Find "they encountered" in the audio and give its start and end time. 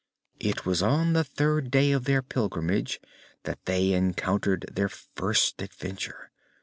3.65-4.65